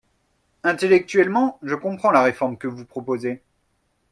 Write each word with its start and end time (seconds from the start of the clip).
Intellectuellement, 0.63 1.59
je 1.61 1.75
comprends 1.75 2.09
la 2.09 2.23
réforme 2.23 2.57
que 2.57 2.65
vous 2.65 2.85
proposez. 2.85 3.39